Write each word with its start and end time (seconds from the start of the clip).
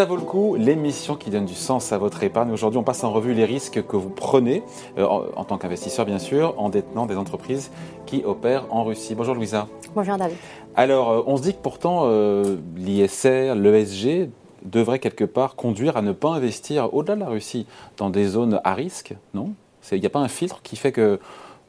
Ça 0.00 0.06
vaut 0.06 0.16
le 0.16 0.22
coup, 0.22 0.56
l'émission 0.56 1.14
qui 1.14 1.28
donne 1.28 1.44
du 1.44 1.54
sens 1.54 1.92
à 1.92 1.98
votre 1.98 2.22
épargne. 2.22 2.50
Aujourd'hui, 2.52 2.78
on 2.78 2.82
passe 2.82 3.04
en 3.04 3.12
revue 3.12 3.34
les 3.34 3.44
risques 3.44 3.84
que 3.86 3.96
vous 3.96 4.08
prenez, 4.08 4.62
euh, 4.96 5.04
en, 5.04 5.44
tant 5.44 5.58
qu'investisseur 5.58 6.06
bien 6.06 6.18
sûr, 6.18 6.54
en 6.56 6.70
détenant 6.70 7.04
des 7.04 7.16
entreprises 7.16 7.70
qui 8.06 8.24
opèrent 8.24 8.64
en 8.70 8.82
Russie. 8.84 9.14
Bonjour 9.14 9.34
Louisa. 9.34 9.68
Bonjour 9.94 10.16
David. 10.16 10.38
Alors, 10.74 11.10
euh, 11.10 11.22
on 11.26 11.36
se 11.36 11.42
dit 11.42 11.52
que 11.52 11.58
pourtant, 11.58 12.04
euh, 12.04 12.56
l'ISR, 12.76 13.54
l'ESG 13.54 14.30
devrait 14.64 15.00
quelque 15.00 15.24
part 15.24 15.54
conduire 15.54 15.98
à 15.98 16.00
ne 16.00 16.12
pas 16.12 16.30
investir 16.30 16.94
au-delà 16.94 17.16
de 17.16 17.20
la 17.20 17.28
Russie 17.28 17.66
dans 17.98 18.08
des 18.08 18.24
zones 18.24 18.58
à 18.64 18.72
risque, 18.72 19.14
non? 19.34 19.52
Il 19.92 20.00
n'y 20.00 20.06
a 20.06 20.10
pas 20.10 20.20
un 20.20 20.28
filtre 20.28 20.62
qui 20.62 20.76
fait 20.76 20.92
que 20.92 21.20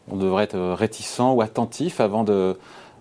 on 0.09 0.15
devrait 0.15 0.45
être 0.45 0.57
réticent 0.57 1.19
ou 1.19 1.41
attentif 1.41 1.99
avant 1.99 2.23
de 2.23 2.57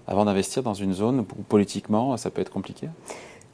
avant 0.09 0.25
d'investir 0.25 0.65
dans 0.65 0.75
une 0.75 0.93
zone 0.93 1.21
où 1.21 1.43
politiquement? 1.43 2.17
Ça 2.17 2.31
peut 2.31 2.41
être 2.41 2.51
compliqué? 2.51 2.89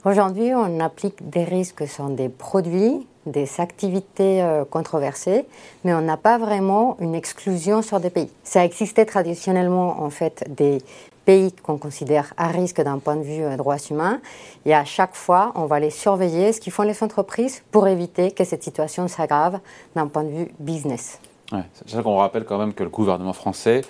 Aujourd'hui, 0.05 0.53
on 0.55 0.79
applique 0.81 1.29
des 1.29 1.45
risques 1.45 1.89
sur 1.89 2.09
des 2.09 2.29
produits, 2.29 3.07
des 3.27 3.61
activités 3.61 4.43
euh, 4.43 4.65
controversées, 4.65 5.45
mais 5.85 5.95
on 5.95 6.01
n'a 6.01 6.17
pas 6.17 6.39
vraiment 6.39 6.97
une 7.01 7.15
exclusion 7.15 7.83
sur 7.83 7.99
des 7.99 8.11
pays. 8.11 8.31
Ça 8.45 8.65
existait 8.65 9.05
traditionnellement, 9.05 10.03
en 10.03 10.11
fait, 10.11 10.45
des 10.49 10.79
pays 11.25 11.53
qu'on 11.53 11.77
considère 11.77 12.33
à 12.37 12.47
risque 12.47 12.81
d'un 12.81 12.99
point 12.99 13.17
de 13.17 13.23
vue 13.23 13.43
euh, 13.43 13.57
droits 13.57 13.79
humains, 13.91 14.21
et 14.65 14.75
à 14.75 14.85
chaque 14.85 15.17
fois, 15.17 15.51
on 15.57 15.67
va 15.67 15.81
les 15.81 15.91
surveiller, 15.91 16.53
ce 16.53 16.61
qu'ils 16.61 16.73
font 16.73 16.85
les 16.85 17.03
entreprises, 17.03 17.65
pour 17.73 17.89
éviter 17.89 18.31
que 18.31 18.45
cette 18.45 18.63
situation 18.63 19.09
s'aggrave 19.09 19.59
d'un 19.97 20.07
point 20.07 20.23
de 20.23 20.31
vue 20.31 20.49
business. 20.61 21.19
Ouais, 21.53 21.65
c'est 21.75 21.89
ça 21.89 22.03
qu'on 22.03 22.17
rappelle 22.17 22.45
quand 22.45 22.59
même 22.59 22.75
que 22.75 22.85
le 22.85 22.91
gouvernement 22.91 23.33
français 23.33 23.83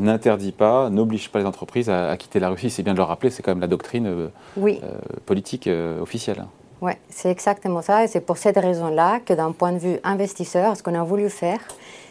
n'interdit 0.00 0.52
pas, 0.52 0.90
n'oblige 0.90 1.30
pas 1.30 1.38
les 1.38 1.44
entreprises 1.44 1.90
à, 1.90 2.16
quitter 2.16 2.40
la 2.40 2.48
Russie. 2.48 2.70
C'est 2.70 2.82
bien 2.82 2.92
de 2.92 2.98
le 2.98 3.04
rappeler, 3.04 3.30
c'est 3.30 3.42
quand 3.42 3.52
même 3.52 3.60
la 3.60 3.66
doctrine 3.66 4.06
euh, 4.06 4.28
euh, 4.58 4.78
politique 5.26 5.68
officielle. 6.00 6.44
Oui, 6.80 6.92
c'est 7.08 7.30
exactement 7.30 7.82
ça. 7.82 8.04
Et 8.04 8.08
c'est 8.08 8.20
pour 8.20 8.38
cette 8.38 8.56
raison-là 8.56 9.20
que 9.20 9.32
d'un 9.32 9.52
point 9.52 9.72
de 9.72 9.78
vue 9.78 9.98
investisseur, 10.02 10.76
ce 10.76 10.82
qu'on 10.82 10.94
a 10.94 11.04
voulu 11.04 11.30
faire, 11.30 11.60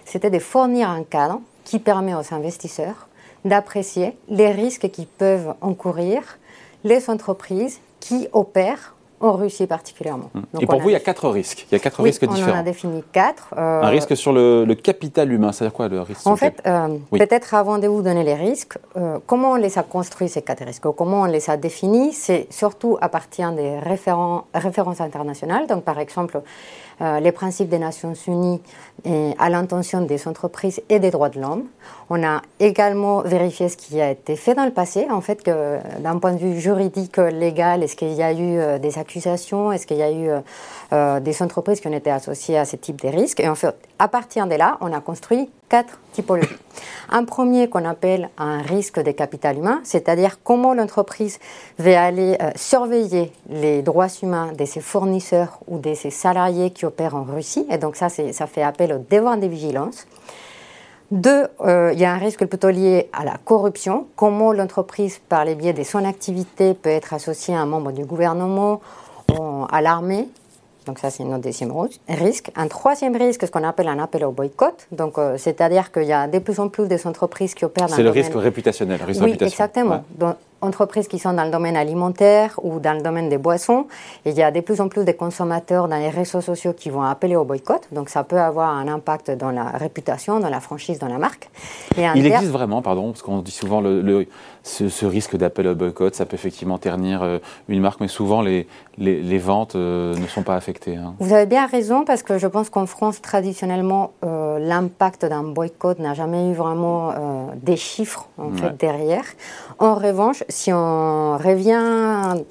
c'était 0.05 0.29
de 0.29 0.39
fournir 0.39 0.89
un 0.89 1.03
cadre 1.03 1.41
qui 1.63 1.79
permet 1.79 2.15
aux 2.15 2.33
investisseurs 2.33 3.07
d'apprécier 3.43 4.17
les 4.29 4.51
risques 4.51 4.89
qui 4.89 5.05
peuvent 5.05 5.55
encourir 5.61 6.37
les 6.83 7.09
entreprises 7.09 7.79
qui 7.99 8.27
opèrent 8.33 8.95
en 9.21 9.33
Russie 9.33 9.67
particulièrement. 9.67 10.29
Hum. 10.35 10.43
et 10.59 10.65
pour 10.65 10.81
vous, 10.81 10.89
il 10.89 10.93
y 10.93 10.95
a 10.95 10.99
quatre 10.99 11.29
risques. 11.29 11.65
Il 11.71 11.75
y 11.75 11.75
a 11.75 11.79
quatre 11.79 12.01
risques 12.01 12.25
différents. 12.25 12.51
On 12.51 12.55
en 12.55 12.59
a 12.59 12.63
défini 12.63 13.03
quatre. 13.11 13.53
Euh, 13.57 13.81
un 13.83 13.89
risque 13.89 14.15
sur 14.17 14.33
le, 14.33 14.65
capital 14.81 15.31
humain, 15.31 15.51
c'est-à-dire 15.51 15.73
quoi 15.73 15.87
le 15.87 16.01
risque 16.01 16.25
En 16.25 16.35
fait, 16.35 16.61
euh, 16.65 16.97
peut-être 17.11 17.53
avant 17.53 17.77
de 17.77 17.87
vous 17.87 18.01
donner 18.01 18.23
les 18.23 18.33
risques, 18.33 18.77
euh, 18.97 19.19
comment 19.27 19.51
on 19.51 19.55
les 19.55 19.77
a 19.77 19.83
construits 19.83 20.29
ces 20.29 20.41
quatre 20.41 20.63
risques 20.65 20.87
Comment 20.97 21.21
on 21.21 21.25
les 21.25 21.49
a 21.49 21.57
définis 21.57 22.13
C'est 22.13 22.47
surtout 22.49 22.97
à 23.01 23.09
partir 23.09 23.51
des 23.51 23.77
références 23.79 25.01
internationales. 25.01 25.67
Donc, 25.67 25.83
par 25.83 25.99
exemple, 25.99 26.41
les 27.19 27.31
principes 27.31 27.69
des 27.69 27.79
Nations 27.79 28.13
Unies 28.27 28.61
et 29.05 29.31
à 29.39 29.49
l'intention 29.49 30.01
des 30.01 30.27
entreprises 30.27 30.81
et 30.87 30.99
des 30.99 31.09
droits 31.09 31.29
de 31.29 31.41
l'homme. 31.41 31.63
On 32.11 32.23
a 32.23 32.43
également 32.59 33.21
vérifié 33.21 33.69
ce 33.69 33.77
qui 33.77 33.99
a 33.99 34.11
été 34.11 34.35
fait 34.35 34.53
dans 34.53 34.65
le 34.65 34.71
passé, 34.71 35.07
en 35.09 35.19
fait, 35.19 35.49
d'un 35.99 36.19
point 36.19 36.33
de 36.33 36.37
vue 36.37 36.59
juridique, 36.59 37.17
légal, 37.17 37.81
est-ce 37.81 37.95
qu'il 37.95 38.13
y 38.13 38.21
a 38.21 38.33
eu 38.33 38.79
des 38.79 38.99
actions 38.99 39.10
est-ce 39.17 39.85
qu'il 39.85 39.97
y 39.97 40.03
a 40.03 40.11
eu 40.11 40.29
euh, 40.29 40.39
euh, 40.93 41.19
des 41.19 41.41
entreprises 41.41 41.79
qui 41.79 41.87
ont 41.87 41.93
été 41.93 42.11
associées 42.11 42.57
à 42.57 42.65
ce 42.65 42.75
type 42.75 43.01
de 43.01 43.07
risques? 43.07 43.39
Et 43.39 43.49
en 43.49 43.55
fait, 43.55 43.75
à 43.99 44.07
partir 44.07 44.47
de 44.47 44.55
là, 44.55 44.77
on 44.81 44.91
a 44.93 44.99
construit 44.99 45.49
quatre 45.69 45.99
typologies. 46.13 46.49
Un 47.09 47.23
premier 47.25 47.69
qu'on 47.69 47.85
appelle 47.85 48.29
un 48.37 48.61
risque 48.61 49.01
de 49.01 49.11
capital 49.11 49.57
humain, 49.57 49.81
c'est-à-dire 49.83 50.39
comment 50.43 50.73
l'entreprise 50.73 51.39
va 51.77 52.03
aller 52.03 52.37
euh, 52.41 52.51
surveiller 52.55 53.31
les 53.49 53.81
droits 53.81 54.07
humains 54.21 54.53
de 54.53 54.65
ses 54.65 54.81
fournisseurs 54.81 55.59
ou 55.67 55.79
de 55.79 55.93
ses 55.93 56.11
salariés 56.11 56.71
qui 56.71 56.85
opèrent 56.85 57.15
en 57.15 57.23
Russie. 57.23 57.65
Et 57.69 57.77
donc 57.77 57.95
ça, 57.95 58.09
ça 58.09 58.47
fait 58.47 58.63
appel 58.63 58.93
au 58.93 58.97
devoir 58.97 59.37
de 59.37 59.47
vigilance. 59.47 60.07
Deux, 61.11 61.45
il 61.65 61.99
y 61.99 62.05
a 62.05 62.13
un 62.13 62.17
risque 62.17 62.45
plutôt 62.45 62.69
lié 62.69 63.09
à 63.11 63.25
la 63.25 63.35
corruption. 63.43 64.07
Comment 64.15 64.53
l'entreprise, 64.53 65.19
par 65.27 65.43
les 65.43 65.55
biais 65.55 65.73
de 65.73 65.83
son 65.83 66.05
activité, 66.05 66.73
peut 66.73 66.89
être 66.89 67.13
associée 67.13 67.53
à 67.53 67.59
un 67.59 67.65
membre 67.65 67.91
du 67.91 68.05
gouvernement 68.05 68.79
à 69.71 69.81
l'armée. 69.81 70.27
Donc 70.87 70.97
ça, 70.97 71.09
c'est 71.09 71.23
notre 71.23 71.43
deuxième 71.43 71.71
risque. 72.07 72.51
Un 72.55 72.67
troisième 72.67 73.15
risque, 73.15 73.45
ce 73.45 73.51
qu'on 73.51 73.63
appelle 73.63 73.87
un 73.87 73.99
appel 73.99 74.25
au 74.25 74.31
boycott. 74.31 74.87
Donc, 74.91 75.17
euh, 75.17 75.37
c'est-à-dire 75.37 75.91
qu'il 75.91 76.05
y 76.05 76.13
a 76.13 76.27
de 76.27 76.39
plus 76.39 76.59
en 76.59 76.69
plus 76.69 76.87
des 76.87 77.05
entreprises 77.05 77.53
qui 77.53 77.65
opèrent 77.65 77.87
dans 77.87 77.95
C'est 77.95 78.03
le, 78.03 78.09
risque 78.09 78.33
réputationnel, 78.33 78.99
risque 79.03 79.21
oui, 79.21 79.37
exactement 79.39 80.03
entreprises 80.61 81.07
qui 81.07 81.19
sont 81.19 81.33
dans 81.33 81.43
le 81.43 81.51
domaine 81.51 81.75
alimentaire 81.75 82.59
ou 82.63 82.79
dans 82.79 82.93
le 82.93 83.01
domaine 83.01 83.29
des 83.29 83.37
boissons. 83.37 83.87
il 84.25 84.33
y 84.33 84.43
a 84.43 84.51
de 84.51 84.59
plus 84.59 84.81
en 84.81 84.87
plus 84.87 85.05
de 85.05 85.11
consommateurs 85.11 85.87
dans 85.87 85.97
les 85.97 86.09
réseaux 86.09 86.41
sociaux 86.41 86.73
qui 86.73 86.89
vont 86.89 87.03
appeler 87.03 87.35
au 87.35 87.43
boycott. 87.43 87.87
Donc 87.91 88.09
ça 88.09 88.23
peut 88.23 88.39
avoir 88.39 88.69
un 88.69 88.87
impact 88.87 89.31
dans 89.31 89.51
la 89.51 89.65
réputation, 89.65 90.39
dans 90.39 90.49
la 90.49 90.59
franchise, 90.59 90.99
dans 90.99 91.07
la 91.07 91.17
marque. 91.17 91.49
Il 91.97 92.25
existe 92.25 92.51
vraiment, 92.51 92.81
pardon, 92.81 93.11
parce 93.11 93.21
qu'on 93.21 93.39
dit 93.39 93.51
souvent 93.51 93.81
le, 93.81 94.27
ce, 94.63 95.05
risque 95.05 95.35
d'appel 95.35 95.67
au 95.67 95.75
boycott, 95.75 96.15
ça 96.15 96.25
peut 96.25 96.35
effectivement 96.35 96.77
ternir 96.77 97.23
euh, 97.23 97.39
une 97.67 97.81
marque, 97.81 97.99
mais 97.99 98.07
souvent 98.07 98.41
les, 98.41 98.67
les, 98.97 99.37
ventes 99.37 99.75
euh, 99.75 100.15
ne 100.15 100.27
sont 100.27 100.43
pas 100.43 100.55
affectées. 100.55 100.95
Hein. 100.95 101.15
Vous 101.19 101.33
avez 101.33 101.45
bien 101.45 101.65
raison, 101.65 102.05
parce 102.05 102.23
que 102.23 102.37
je 102.37 102.47
pense 102.47 102.69
qu'en 102.69 102.85
France, 102.85 103.21
traditionnellement, 103.21 104.11
euh, 104.23 104.59
l'impact 104.59 105.25
d'un 105.25 105.43
boycott 105.43 105.99
n'a 105.99 106.13
jamais 106.13 106.49
eu 106.49 106.53
vraiment 106.53 107.13
des 107.55 107.77
chiffres 107.77 108.27
en 108.37 108.51
fait, 108.51 108.77
derrière. 108.77 109.23
En 109.79 109.95
revanche, 109.95 110.43
si 110.51 110.71
on 110.71 111.37
revient 111.37 112.43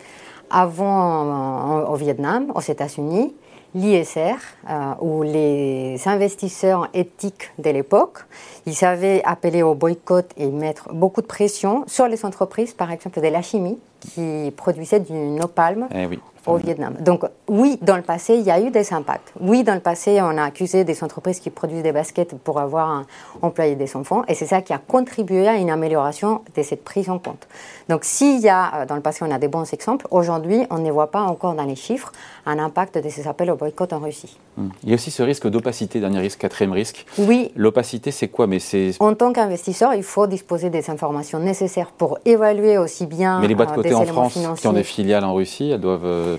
avant 0.50 1.84
au 1.88 1.94
Vietnam, 1.94 2.50
aux 2.54 2.60
États-Unis, 2.60 3.34
l'ISR, 3.74 4.34
euh, 4.68 4.94
ou 5.00 5.22
les 5.22 5.96
investisseurs 6.06 6.88
éthiques 6.92 7.52
de 7.58 7.70
l'époque, 7.70 8.20
ils 8.66 8.74
savaient 8.74 9.22
appeler 9.24 9.62
au 9.62 9.74
boycott 9.74 10.28
et 10.36 10.48
mettre 10.48 10.92
beaucoup 10.92 11.22
de 11.22 11.26
pression 11.26 11.84
sur 11.86 12.08
les 12.08 12.24
entreprises, 12.24 12.72
par 12.72 12.90
exemple 12.90 13.20
de 13.20 13.28
la 13.28 13.42
chimie, 13.42 13.78
qui 14.00 14.52
produisaient 14.56 15.00
du 15.00 15.12
nopalm 15.12 15.88
eh 15.94 16.08
au 16.46 16.56
Vietnam. 16.56 16.94
Donc 17.00 17.24
oui, 17.48 17.78
dans 17.82 17.96
le 17.96 18.02
passé, 18.02 18.34
il 18.34 18.42
y 18.42 18.50
a 18.50 18.60
eu 18.60 18.70
des 18.70 18.92
impacts. 18.92 19.32
Oui, 19.40 19.62
dans 19.62 19.74
le 19.74 19.80
passé, 19.80 20.20
on 20.22 20.38
a 20.38 20.44
accusé 20.44 20.84
des 20.84 21.04
entreprises 21.04 21.40
qui 21.40 21.50
produisent 21.50 21.82
des 21.82 21.92
baskets 21.92 22.34
pour 22.34 22.60
avoir 22.60 23.04
employé 23.42 23.74
des 23.76 23.94
enfants, 23.96 24.22
et 24.26 24.34
c'est 24.34 24.46
ça 24.46 24.62
qui 24.62 24.72
a 24.72 24.78
contribué 24.78 25.48
à 25.48 25.56
une 25.56 25.70
amélioration 25.70 26.42
de 26.56 26.62
cette 26.62 26.84
prise 26.84 27.10
en 27.10 27.18
compte. 27.18 27.46
Donc 27.88 28.04
s'il 28.04 28.40
y 28.40 28.48
a, 28.48 28.74
euh, 28.74 28.86
dans 28.86 28.94
le 28.94 29.02
passé, 29.02 29.24
on 29.26 29.30
a 29.30 29.38
des 29.38 29.48
bons 29.48 29.70
exemples, 29.72 30.06
aujourd'hui, 30.10 30.66
on 30.70 30.78
ne 30.78 30.90
voit 30.90 31.10
pas 31.10 31.22
encore 31.22 31.54
dans 31.54 31.64
les 31.64 31.76
chiffres 31.76 32.12
un 32.46 32.58
impact 32.58 32.98
de 32.98 33.08
ces 33.08 33.28
appels 33.28 33.50
au 33.50 33.56
boycott 33.56 33.92
en 33.92 33.98
Russie. 33.98 34.38
Il 34.82 34.88
y 34.88 34.92
a 34.92 34.94
aussi 34.94 35.10
ce 35.10 35.22
risque 35.22 35.48
d'opacité, 35.48 36.00
dernier 36.00 36.20
risque, 36.20 36.38
quatrième 36.38 36.72
risque. 36.72 37.06
Oui. 37.18 37.52
L'opacité, 37.56 38.10
c'est 38.10 38.28
quoi? 38.28 38.46
Mais 38.46 38.58
c'est 38.58 38.92
En 39.00 39.14
tant 39.14 39.32
qu'investisseur, 39.32 39.94
il 39.94 40.02
faut 40.02 40.26
disposer 40.26 40.70
des 40.70 40.90
informations 40.90 41.38
nécessaires 41.38 41.92
pour 41.96 42.18
évaluer 42.24 42.78
aussi 42.78 43.06
bien. 43.06 43.40
Mais 43.40 43.48
les 43.48 43.54
boîtes 43.54 43.70
euh, 43.72 43.74
cotées 43.74 43.94
en 43.94 44.04
France 44.04 44.38
qui 44.60 44.66
ont 44.66 44.72
des 44.72 44.84
filiales 44.84 45.24
en 45.24 45.34
Russie, 45.34 45.70
elles 45.70 45.80
doivent. 45.80 46.04
Euh, 46.04 46.36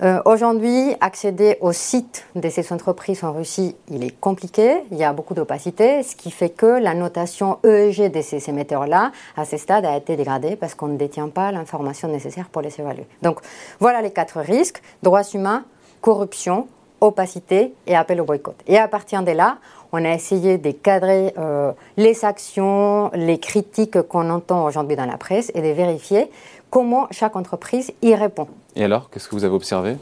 euh, 0.00 0.20
aujourd'hui, 0.26 0.94
accéder 1.00 1.56
au 1.60 1.72
site 1.72 2.26
de 2.36 2.48
ces 2.48 2.72
entreprises 2.72 3.24
en 3.24 3.32
Russie, 3.32 3.74
il 3.90 4.04
est 4.04 4.16
compliqué, 4.20 4.76
il 4.92 4.96
y 4.96 5.02
a 5.02 5.12
beaucoup 5.12 5.34
d'opacité, 5.34 6.04
ce 6.04 6.14
qui 6.14 6.30
fait 6.30 6.50
que 6.50 6.66
la 6.66 6.94
notation 6.94 7.58
EEG 7.64 8.12
de 8.12 8.22
ces 8.22 8.48
émetteurs-là, 8.48 9.10
à 9.36 9.44
ce 9.44 9.56
stade, 9.56 9.84
a 9.84 9.96
été 9.96 10.14
dégradée 10.14 10.54
parce 10.54 10.76
qu'on 10.76 10.86
ne 10.86 10.96
détient 10.96 11.28
pas 11.28 11.50
l'information 11.50 12.06
nécessaire 12.06 12.48
pour 12.48 12.62
les 12.62 12.78
évaluer. 12.78 13.06
Donc 13.22 13.40
voilà 13.80 14.00
les 14.00 14.12
quatre 14.12 14.38
risques, 14.38 14.80
droits 15.02 15.24
humains, 15.34 15.64
corruption, 16.00 16.68
opacité 17.00 17.74
et 17.86 17.96
appel 17.96 18.20
au 18.20 18.24
boycott. 18.24 18.56
Et 18.66 18.78
à 18.78 18.88
partir 18.88 19.22
de 19.22 19.32
là, 19.32 19.58
on 19.92 20.04
a 20.04 20.12
essayé 20.12 20.58
de 20.58 20.70
cadrer 20.70 21.32
euh, 21.38 21.72
les 21.96 22.24
actions, 22.24 23.10
les 23.14 23.38
critiques 23.38 24.02
qu'on 24.02 24.30
entend 24.30 24.64
aujourd'hui 24.64 24.96
dans 24.96 25.06
la 25.06 25.16
presse 25.16 25.50
et 25.54 25.62
de 25.62 25.68
vérifier 25.68 26.30
comment 26.70 27.06
chaque 27.10 27.36
entreprise 27.36 27.92
y 28.02 28.14
répond. 28.14 28.48
Et 28.76 28.84
alors, 28.84 29.10
qu'est-ce 29.10 29.28
que 29.28 29.34
vous 29.34 29.44
avez 29.44 29.54
observé? 29.54 29.96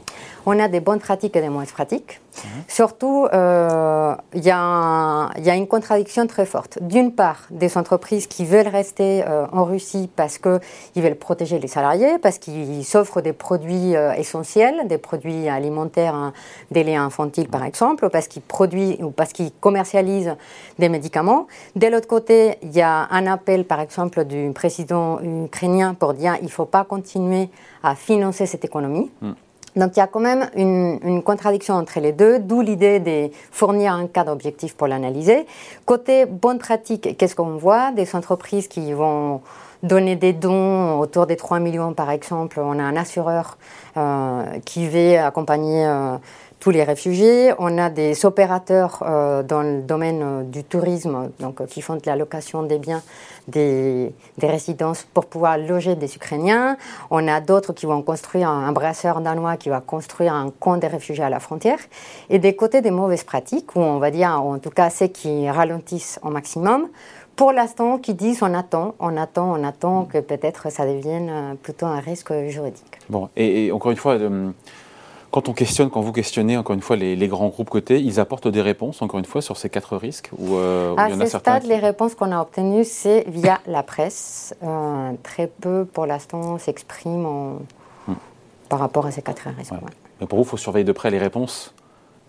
On 0.45 0.59
a 0.59 0.67
des 0.67 0.79
bonnes 0.79 0.99
pratiques 0.99 1.35
et 1.35 1.41
des 1.41 1.49
mauvaises 1.49 1.71
pratiques. 1.71 2.21
Mhm. 2.37 2.63
Surtout, 2.67 3.27
euh, 3.33 4.15
il 4.33 4.43
y, 4.43 4.51
a 4.51 5.55
une 5.55 5.67
contradiction 5.67 6.27
très 6.27 6.45
forte. 6.45 6.77
D'une 6.81 7.11
part, 7.11 7.47
des 7.49 7.77
entreprises 7.77 8.27
qui 8.27 8.45
veulent 8.45 8.67
rester 8.67 9.23
euh, 9.27 9.45
en 9.51 9.65
Russie 9.65 10.09
parce 10.15 10.37
qu'ils 10.37 11.03
veulent 11.03 11.15
protéger 11.15 11.59
les 11.59 11.67
salariés, 11.67 12.17
parce 12.21 12.37
qu'ils 12.37 12.85
s'offrent 12.85 13.21
des 13.21 13.33
produits 13.33 13.95
euh, 13.95 14.13
essentiels, 14.13 14.87
des 14.87 14.97
produits 14.97 15.49
alimentaires, 15.49 16.15
hein, 16.15 16.33
des 16.71 16.83
laits 16.83 16.97
infantiles 16.97 17.49
par 17.49 17.63
exemple, 17.63 18.09
parce 18.09 18.27
qu'ils 18.27 18.41
produisent 18.41 19.01
ou 19.01 19.09
parce 19.09 19.33
qu'ils 19.33 19.51
commercialisent 19.51 20.35
des 20.77 20.89
médicaments. 20.89 21.47
De 21.75 21.87
l'autre 21.87 22.07
côté, 22.07 22.57
il 22.61 22.71
y 22.75 22.81
a 22.81 23.07
un 23.11 23.27
appel 23.27 23.65
par 23.65 23.79
exemple 23.79 24.23
du 24.25 24.51
président 24.53 25.19
ukrainien 25.21 25.93
pour 25.93 26.13
dire 26.13 26.35
il 26.41 26.45
ne 26.45 26.51
faut 26.51 26.65
pas 26.65 26.83
continuer 26.83 27.49
à 27.87 27.95
financer 27.95 28.45
cette 28.45 28.65
économie. 28.65 29.09
Hmm. 29.21 29.33
Donc 29.75 29.91
il 29.95 29.99
y 29.99 30.01
a 30.01 30.07
quand 30.07 30.19
même 30.19 30.49
une, 30.55 31.21
contradiction 31.23 31.75
entre 31.75 31.99
les 31.99 32.11
deux, 32.11 32.39
d'où 32.39 32.61
l'idée 32.61 32.99
de 32.99 33.29
fournir 33.51 33.93
un 33.93 34.07
cadre 34.07 34.31
objectif 34.31 34.75
pour 34.75 34.87
l'analyser. 34.87 35.45
Côté 35.85 36.25
bonne 36.25 36.57
pratique, 36.57 37.15
qu'est-ce 37.17 37.35
qu'on 37.35 37.57
voit? 37.57 37.91
Des 37.91 38.15
entreprises 38.15 38.67
qui 38.67 38.91
vont 38.93 39.41
donner 39.83 40.15
des 40.15 40.33
dons 40.33 40.99
autour 40.99 41.27
des 41.27 41.35
3 41.35 41.59
millions 41.59 41.93
par 41.93 42.09
exemple. 42.09 42.59
On 42.59 42.79
a 42.79 42.83
un 42.83 42.95
assureur 42.95 43.57
qui 44.65 44.87
va 44.87 45.27
accompagner 45.27 45.87
tous 46.59 46.71
les 46.71 46.83
réfugiés. 46.83 47.53
On 47.59 47.77
a 47.77 47.89
des 47.89 48.25
opérateurs 48.25 49.03
euh, 49.03 49.43
dans 49.43 49.61
le 49.61 49.81
domaine 49.81 50.21
euh, 50.23 50.43
du 50.43 50.63
tourisme 50.63 51.29
donc, 51.39 51.61
euh, 51.61 51.65
qui 51.65 51.81
font 51.81 51.95
de 51.95 52.01
la 52.05 52.15
location 52.15 52.63
des 52.63 52.79
biens, 52.79 53.01
des, 53.47 54.11
résidences 54.41 55.05
pour 55.13 55.25
pouvoir 55.25 55.57
loger 55.57 55.95
des 55.95 56.15
Ukrainiens. 56.15 56.77
On 57.11 57.27
a 57.27 57.41
d'autres 57.41 57.73
qui 57.73 57.85
vont 57.85 58.01
construire 58.01 58.49
un, 58.49 58.71
brasseur 58.71 59.21
danois 59.21 59.57
qui 59.57 59.69
va 59.69 59.81
construire 59.81 60.33
un 60.33 60.51
camp 60.59 60.77
des 60.77 60.87
réfugiés 60.87 61.23
à 61.23 61.29
la 61.29 61.39
frontière. 61.39 61.79
Et 62.29 62.39
des 62.39 62.55
côtés 62.55 62.81
des 62.81 62.91
mauvaises 62.91 63.23
pratiques, 63.23 63.75
ou 63.75 63.79
on 63.79 63.99
va 63.99 64.11
dire, 64.11 64.29
en 64.29 64.57
tout 64.59 64.69
cas 64.69 64.89
ceux 64.89 65.07
qui 65.07 65.49
ralentissent 65.49 66.19
au 66.23 66.29
maximum, 66.29 66.87
pour 67.35 67.51
l'instant, 67.51 67.99
qui 67.99 68.15
disent 68.15 68.41
on 68.41 68.53
attend, 68.55 68.95
on 68.99 69.15
attend, 69.15 69.53
on 69.59 69.63
attend 69.63 70.05
que 70.05 70.17
peut-être 70.17 70.71
ça 70.71 70.85
devienne 70.87 71.55
plutôt 71.61 71.85
un 71.85 71.99
risque 71.99 72.33
juridique. 72.47 72.99
Bon, 73.09 73.29
et, 73.35 73.71
encore 73.71 73.91
une 73.91 73.97
fois, 73.97 74.17
quand 75.31 75.49
on 75.49 75.53
questionne, 75.53 75.89
quand 75.89 76.01
vous 76.01 76.13
questionnez 76.13 76.57
encore 76.57 76.73
une 76.73 76.81
fois 76.81 76.95
les, 76.95 77.27
grands 77.27 77.49
groupes 77.49 77.69
cotés, 77.69 77.99
ils 78.01 78.19
apportent 78.19 78.47
des 78.47 78.61
réponses 78.61 79.01
encore 79.01 79.19
une 79.19 79.25
fois 79.25 79.41
sur 79.41 79.57
ces 79.57 79.69
quatre 79.69 79.97
risques 79.97 80.29
ou, 80.37 80.55
euh, 80.55 80.95
À 80.95 81.09
ce 81.09 81.37
stade, 81.37 81.63
les 81.63 81.77
réponses 81.77 82.15
qu'on 82.15 82.31
a 82.31 82.41
obtenues, 82.41 82.85
c'est 82.85 83.25
via 83.27 83.59
la 83.67 83.83
presse. 83.83 84.55
Euh, 84.63 85.11
très 85.23 85.47
peu, 85.47 85.85
pour 85.85 86.05
l'instant, 86.05 86.57
s'expriment 86.57 87.59
hmm. 88.07 88.13
par 88.69 88.79
rapport 88.79 89.05
à 89.05 89.11
ces 89.11 89.21
quatre 89.21 89.47
risques. 89.57 89.73
Mais 90.21 90.27
pour 90.27 90.39
vous, 90.39 90.45
il 90.45 90.49
faut 90.49 90.57
surveiller 90.57 90.85
de 90.85 90.91
près 90.91 91.11
les 91.11 91.19
réponses 91.19 91.73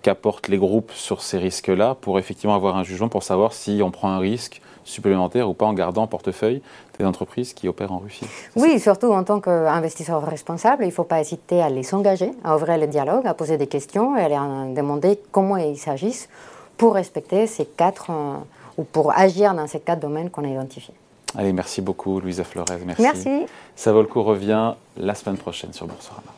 qu'apportent 0.02 0.48
les 0.48 0.58
groupes 0.58 0.92
sur 0.92 1.22
ces 1.22 1.38
risques-là 1.38 1.96
pour 2.00 2.18
effectivement 2.18 2.54
avoir 2.54 2.76
un 2.76 2.84
jugement 2.84 3.08
pour 3.08 3.22
savoir 3.22 3.52
si 3.52 3.80
on 3.82 3.90
prend 3.90 4.10
un 4.10 4.18
risque 4.18 4.60
supplémentaire 4.84 5.48
ou 5.48 5.54
pas 5.54 5.66
en 5.66 5.74
gardant 5.74 6.02
en 6.02 6.06
portefeuille 6.06 6.62
des 6.98 7.04
entreprises 7.04 7.52
qui 7.52 7.68
opèrent 7.68 7.92
en 7.92 7.98
Russie. 7.98 8.26
Oui, 8.56 8.80
surtout 8.80 9.12
en 9.12 9.22
tant 9.22 9.40
qu'investisseur 9.40 10.24
responsable, 10.24 10.84
il 10.84 10.88
ne 10.88 10.92
faut 10.92 11.04
pas 11.04 11.20
hésiter 11.20 11.62
à 11.62 11.68
les 11.68 11.94
engager, 11.94 12.32
à 12.42 12.56
ouvrir 12.56 12.78
le 12.78 12.86
dialogue, 12.86 13.26
à 13.26 13.34
poser 13.34 13.58
des 13.58 13.66
questions 13.66 14.16
et 14.16 14.22
à 14.22 14.28
leur 14.28 14.74
demander 14.74 15.20
comment 15.30 15.56
ils 15.56 15.76
s'agissent 15.76 16.28
pour 16.76 16.94
respecter 16.94 17.46
ces 17.46 17.66
quatre, 17.66 18.10
euh, 18.10 18.36
ou 18.78 18.84
pour 18.84 19.16
agir 19.16 19.54
dans 19.54 19.66
ces 19.66 19.80
quatre 19.80 20.00
domaines 20.00 20.30
qu'on 20.30 20.44
a 20.44 20.48
identifiés. 20.48 20.94
Allez, 21.36 21.52
merci 21.52 21.82
beaucoup 21.82 22.20
Louisa 22.20 22.44
Flores, 22.44 22.66
merci. 22.86 23.02
Merci. 23.02 23.46
Ça 23.76 23.92
vaut 23.92 24.00
le 24.00 24.06
coup 24.06 24.22
revient 24.22 24.74
la 24.96 25.14
semaine 25.14 25.36
prochaine 25.36 25.72
sur 25.72 25.86
Boursorama. 25.86 26.32